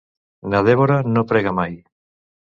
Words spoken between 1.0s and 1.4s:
no